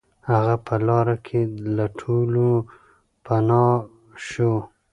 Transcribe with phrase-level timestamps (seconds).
[0.29, 1.41] هغه په لاره کې
[1.75, 2.47] له ټولو
[3.25, 3.73] پناه
[4.27, 4.53] شو.